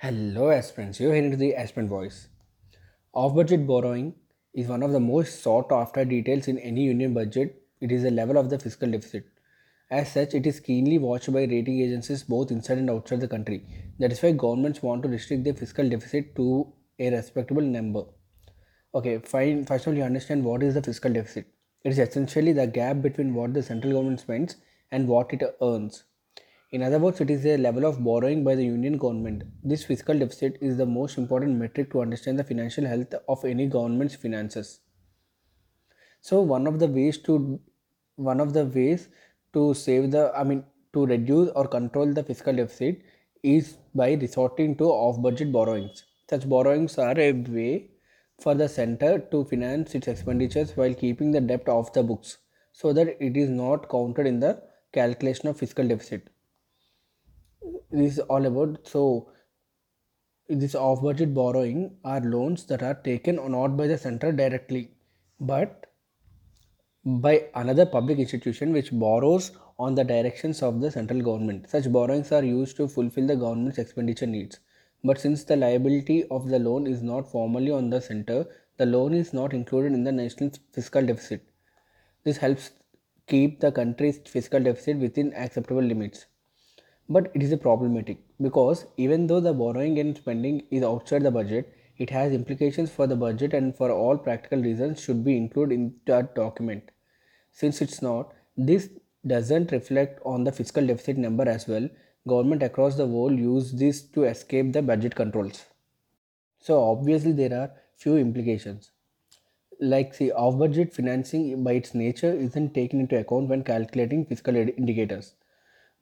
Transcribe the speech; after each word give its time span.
Hello, 0.00 0.48
aspirants. 0.52 1.00
You're 1.00 1.12
hearing 1.12 1.36
the 1.36 1.56
aspirant 1.56 1.88
voice. 1.88 2.28
Off 3.12 3.34
budget 3.34 3.66
borrowing 3.66 4.14
is 4.54 4.68
one 4.68 4.84
of 4.84 4.92
the 4.92 5.00
most 5.00 5.42
sought 5.42 5.72
after 5.72 6.04
details 6.04 6.46
in 6.46 6.56
any 6.58 6.84
union 6.84 7.14
budget. 7.14 7.60
It 7.80 7.90
is 7.90 8.04
the 8.04 8.12
level 8.12 8.38
of 8.38 8.48
the 8.48 8.60
fiscal 8.60 8.88
deficit. 8.88 9.24
As 9.90 10.12
such, 10.12 10.34
it 10.34 10.46
is 10.46 10.60
keenly 10.60 10.98
watched 10.98 11.32
by 11.32 11.40
rating 11.40 11.80
agencies 11.80 12.22
both 12.22 12.52
inside 12.52 12.78
and 12.78 12.88
outside 12.88 13.20
the 13.20 13.26
country. 13.26 13.66
That 13.98 14.12
is 14.12 14.22
why 14.22 14.30
governments 14.30 14.84
want 14.84 15.02
to 15.02 15.08
restrict 15.08 15.42
their 15.42 15.54
fiscal 15.54 15.88
deficit 15.88 16.36
to 16.36 16.72
a 17.00 17.10
respectable 17.10 17.62
number. 17.62 18.04
Okay, 18.94 19.18
fine. 19.18 19.66
First 19.66 19.88
of 19.88 19.94
all, 19.94 19.98
you 19.98 20.04
understand 20.04 20.44
what 20.44 20.62
is 20.62 20.74
the 20.74 20.82
fiscal 20.82 21.12
deficit. 21.12 21.46
It 21.82 21.90
is 21.90 21.98
essentially 21.98 22.52
the 22.52 22.68
gap 22.68 23.02
between 23.02 23.34
what 23.34 23.52
the 23.52 23.64
central 23.64 23.94
government 23.94 24.20
spends 24.20 24.58
and 24.92 25.08
what 25.08 25.32
it 25.32 25.42
earns. 25.60 26.04
In 26.70 26.82
other 26.82 26.98
words, 26.98 27.18
it 27.22 27.30
is 27.30 27.46
a 27.46 27.56
level 27.56 27.86
of 27.86 28.04
borrowing 28.04 28.44
by 28.44 28.54
the 28.54 28.64
union 28.64 28.98
government. 28.98 29.42
This 29.64 29.84
fiscal 29.84 30.18
deficit 30.18 30.58
is 30.60 30.76
the 30.76 30.84
most 30.84 31.16
important 31.16 31.56
metric 31.56 31.90
to 31.92 32.02
understand 32.02 32.38
the 32.38 32.44
financial 32.44 32.84
health 32.84 33.14
of 33.26 33.42
any 33.42 33.66
government's 33.66 34.16
finances. 34.16 34.80
So 36.20 36.42
one 36.42 36.66
of 36.66 36.78
the 36.78 36.86
ways 36.86 37.16
to 37.22 37.58
one 38.16 38.38
of 38.38 38.52
the 38.52 38.66
ways 38.66 39.08
to 39.54 39.72
save 39.72 40.10
the 40.10 40.30
I 40.36 40.44
mean 40.44 40.62
to 40.92 41.06
reduce 41.06 41.48
or 41.54 41.66
control 41.66 42.12
the 42.12 42.22
fiscal 42.22 42.52
deficit 42.52 43.00
is 43.42 43.78
by 43.94 44.12
resorting 44.12 44.76
to 44.76 44.90
off-budget 44.90 45.50
borrowings. 45.50 46.04
Such 46.28 46.46
borrowings 46.46 46.98
are 46.98 47.18
a 47.18 47.32
way 47.32 47.92
for 48.38 48.54
the 48.54 48.68
center 48.68 49.18
to 49.18 49.44
finance 49.44 49.94
its 49.94 50.08
expenditures 50.08 50.76
while 50.76 50.92
keeping 50.92 51.30
the 51.30 51.40
debt 51.40 51.66
off 51.66 51.94
the 51.94 52.02
books 52.02 52.36
so 52.72 52.92
that 52.92 53.16
it 53.20 53.38
is 53.38 53.48
not 53.48 53.88
counted 53.88 54.26
in 54.26 54.40
the 54.40 54.60
calculation 54.92 55.48
of 55.48 55.56
fiscal 55.56 55.88
deficit 55.88 56.28
is 57.90 58.18
all 58.18 58.46
about 58.46 58.86
so 58.86 59.28
this 60.48 60.74
off 60.74 61.02
budget 61.02 61.32
borrowing 61.34 61.96
are 62.04 62.20
loans 62.20 62.64
that 62.66 62.82
are 62.82 62.94
taken 62.94 63.36
not 63.50 63.76
by 63.76 63.86
the 63.86 63.98
center 63.98 64.32
directly 64.32 64.90
but 65.40 65.86
by 67.04 67.44
another 67.54 67.86
public 67.86 68.18
institution 68.18 68.72
which 68.72 68.90
borrows 68.92 69.52
on 69.78 69.94
the 69.94 70.04
directions 70.04 70.62
of 70.62 70.80
the 70.80 70.90
central 70.90 71.22
government. 71.22 71.70
Such 71.70 71.90
borrowings 71.90 72.32
are 72.32 72.42
used 72.42 72.76
to 72.76 72.88
fulfill 72.88 73.26
the 73.26 73.36
government's 73.36 73.78
expenditure 73.78 74.26
needs. 74.26 74.58
But 75.04 75.20
since 75.20 75.44
the 75.44 75.56
liability 75.56 76.24
of 76.28 76.48
the 76.48 76.58
loan 76.58 76.86
is 76.86 77.02
not 77.02 77.30
formally 77.30 77.70
on 77.70 77.88
the 77.88 78.00
center 78.00 78.46
the 78.76 78.86
loan 78.86 79.14
is 79.14 79.32
not 79.32 79.54
included 79.54 79.92
in 79.92 80.04
the 80.04 80.12
national 80.12 80.50
fiscal 80.72 81.04
deficit. 81.04 81.42
This 82.24 82.36
helps 82.36 82.70
keep 83.26 83.60
the 83.60 83.72
country's 83.72 84.18
fiscal 84.18 84.60
deficit 84.60 84.98
within 84.98 85.32
acceptable 85.34 85.82
limits 85.82 86.26
but 87.08 87.30
it 87.34 87.42
is 87.42 87.52
a 87.52 87.56
problematic 87.56 88.18
because 88.40 88.86
even 88.96 89.26
though 89.26 89.40
the 89.40 89.52
borrowing 89.52 89.98
and 89.98 90.16
spending 90.16 90.62
is 90.70 90.82
outside 90.82 91.22
the 91.22 91.30
budget 91.30 91.74
it 91.98 92.10
has 92.10 92.32
implications 92.32 92.90
for 92.90 93.06
the 93.06 93.16
budget 93.16 93.54
and 93.54 93.76
for 93.76 93.90
all 93.90 94.16
practical 94.16 94.60
reasons 94.60 95.00
should 95.00 95.24
be 95.24 95.36
included 95.36 95.74
in 95.74 95.94
that 96.06 96.34
document. 96.34 96.90
Since 97.50 97.82
it's 97.82 98.00
not 98.00 98.32
this 98.56 98.88
doesn't 99.26 99.72
reflect 99.72 100.20
on 100.24 100.44
the 100.44 100.52
fiscal 100.52 100.86
deficit 100.86 101.18
number 101.18 101.48
as 101.48 101.66
well. 101.66 101.88
Government 102.26 102.62
across 102.62 102.96
the 102.96 103.06
world 103.06 103.38
use 103.38 103.72
this 103.72 104.02
to 104.02 104.24
escape 104.24 104.72
the 104.72 104.82
budget 104.82 105.14
controls. 105.14 105.64
So 106.60 106.80
obviously 106.82 107.32
there 107.32 107.58
are 107.58 107.70
few 107.96 108.16
implications. 108.16 108.90
Like 109.80 110.14
see 110.14 110.30
off 110.30 110.58
budget 110.58 110.94
financing 110.94 111.64
by 111.64 111.72
its 111.72 111.94
nature 111.94 112.32
isn't 112.32 112.74
taken 112.74 113.00
into 113.00 113.18
account 113.18 113.48
when 113.48 113.64
calculating 113.64 114.24
fiscal 114.26 114.54
indicators 114.56 115.34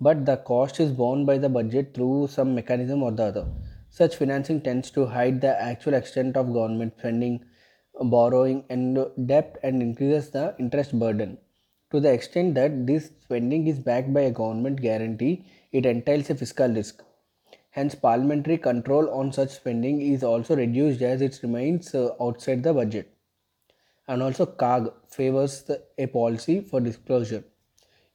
but 0.00 0.26
the 0.26 0.36
cost 0.36 0.80
is 0.80 0.92
borne 0.92 1.24
by 1.24 1.38
the 1.38 1.48
budget 1.48 1.94
through 1.94 2.26
some 2.28 2.54
mechanism 2.54 3.02
or 3.02 3.12
the 3.12 3.24
other. 3.24 3.46
Such 3.90 4.16
financing 4.16 4.60
tends 4.60 4.90
to 4.92 5.06
hide 5.06 5.40
the 5.40 5.60
actual 5.60 5.94
extent 5.94 6.36
of 6.36 6.52
government 6.52 6.94
spending, 6.98 7.44
borrowing, 8.00 8.64
and 8.68 8.98
debt 9.26 9.56
and 9.62 9.80
increases 9.80 10.30
the 10.30 10.54
interest 10.58 10.98
burden. 10.98 11.38
To 11.92 12.00
the 12.00 12.12
extent 12.12 12.56
that 12.56 12.86
this 12.86 13.10
spending 13.22 13.68
is 13.68 13.78
backed 13.78 14.12
by 14.12 14.22
a 14.22 14.32
government 14.32 14.82
guarantee, 14.82 15.46
it 15.70 15.86
entails 15.86 16.28
a 16.30 16.34
fiscal 16.34 16.68
risk. 16.68 17.02
Hence, 17.70 17.94
parliamentary 17.94 18.58
control 18.58 19.08
on 19.10 19.32
such 19.32 19.50
spending 19.50 20.00
is 20.00 20.24
also 20.24 20.56
reduced 20.56 21.02
as 21.02 21.20
it 21.22 21.38
remains 21.42 21.94
uh, 21.94 22.10
outside 22.20 22.62
the 22.64 22.74
budget. 22.74 23.12
And 24.08 24.22
also, 24.22 24.46
CAG 24.46 24.92
favors 25.08 25.62
the, 25.62 25.82
a 25.98 26.06
policy 26.06 26.60
for 26.60 26.80
disclosure 26.80 27.44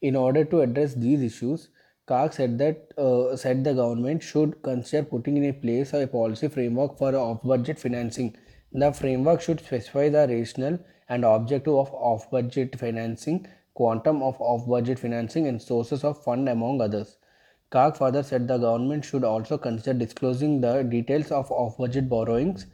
in 0.01 0.15
order 0.15 0.45
to 0.45 0.61
address 0.61 0.93
these 0.93 1.21
issues, 1.21 1.69
CAG 2.07 2.33
said 2.33 2.57
that 2.57 2.91
uh, 2.97 3.35
said 3.35 3.63
the 3.63 3.73
government 3.73 4.23
should 4.23 4.61
consider 4.63 5.05
putting 5.05 5.37
in 5.37 5.53
place 5.61 5.93
a 5.93 6.07
policy 6.07 6.47
framework 6.47 6.97
for 6.97 7.15
off-budget 7.15 7.79
financing. 7.79 8.35
The 8.71 8.91
framework 8.93 9.41
should 9.41 9.59
specify 9.59 10.09
the 10.09 10.27
rationale 10.27 10.79
and 11.07 11.25
objective 11.25 11.75
of 11.75 11.91
off-budget 11.93 12.79
financing, 12.79 13.47
quantum 13.73 14.23
of 14.23 14.39
off-budget 14.39 14.99
financing, 14.99 15.47
and 15.47 15.61
sources 15.61 16.03
of 16.03 16.23
fund 16.23 16.49
among 16.49 16.81
others. 16.81 17.17
CAG 17.71 17.95
further 17.97 18.23
said 18.23 18.47
the 18.47 18.57
government 18.57 19.05
should 19.05 19.23
also 19.23 19.57
consider 19.57 19.99
disclosing 19.99 20.61
the 20.61 20.81
details 20.83 21.31
of 21.31 21.51
off-budget 21.51 22.09
borrowings 22.09 22.65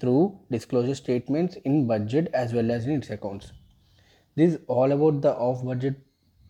through 0.00 0.38
disclosure 0.50 0.94
statements 0.94 1.56
in 1.64 1.86
budget 1.86 2.28
as 2.34 2.52
well 2.52 2.70
as 2.70 2.86
in 2.86 2.96
its 2.96 3.08
accounts. 3.08 3.52
This 4.36 4.54
is 4.54 4.60
all 4.66 4.92
about 4.92 5.22
the 5.22 5.32
off-budget 5.32 5.96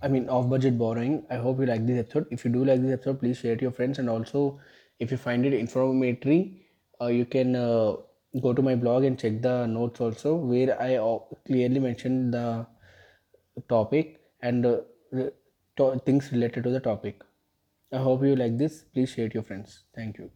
I 0.02 0.08
mean, 0.08 0.28
off 0.28 0.48
budget 0.50 0.76
borrowing. 0.78 1.24
I 1.30 1.36
hope 1.36 1.60
you 1.60 1.66
like 1.66 1.86
this 1.86 1.98
episode. 2.00 2.26
If 2.30 2.44
you 2.44 2.50
do 2.50 2.64
like 2.64 2.82
this 2.82 2.92
episode, 2.92 3.20
please 3.20 3.38
share 3.38 3.52
it 3.54 3.58
to 3.58 3.62
your 3.62 3.72
friends. 3.72 3.98
And 3.98 4.10
also, 4.10 4.60
if 4.98 5.10
you 5.10 5.16
find 5.16 5.46
it 5.46 5.54
informative, 5.54 6.48
uh, 7.00 7.06
you 7.06 7.24
can 7.24 7.56
uh, 7.56 7.96
go 8.40 8.52
to 8.52 8.62
my 8.62 8.74
blog 8.74 9.04
and 9.04 9.18
check 9.18 9.40
the 9.42 9.66
notes 9.66 10.00
also, 10.00 10.34
where 10.36 10.80
I 10.80 10.96
uh, 10.96 11.18
clearly 11.46 11.80
mentioned 11.80 12.34
the 12.34 12.66
topic 13.68 14.20
and 14.40 14.66
uh, 14.66 14.80
to- 15.76 15.98
things 16.06 16.32
related 16.32 16.64
to 16.64 16.70
the 16.70 16.80
topic. 16.80 17.22
I 17.92 17.98
hope 17.98 18.22
you 18.24 18.36
like 18.36 18.58
this. 18.58 18.84
Please 18.94 19.10
share 19.10 19.26
it 19.26 19.30
to 19.30 19.34
your 19.36 19.44
friends. 19.44 19.84
Thank 19.94 20.18
you. 20.18 20.30